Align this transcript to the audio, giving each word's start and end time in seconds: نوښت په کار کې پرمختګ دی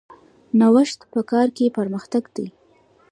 نوښت 0.59 0.99
په 1.13 1.19
کار 1.31 1.47
کې 1.57 1.73
پرمختګ 1.77 2.23
دی 2.35 2.47